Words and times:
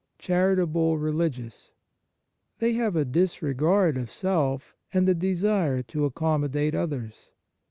CHARITABLE 0.17 0.97
RELIGIOUS 0.97 1.73
They 2.57 2.73
have 2.73 2.95
a 2.95 3.05
disregard 3.05 3.97
of 3.97 4.11
self 4.11 4.75
and 4.91 5.07
a 5.07 5.13
desire 5.13 5.83
to 5.83 6.05
accommodate 6.05 6.73
others. 6.73 7.29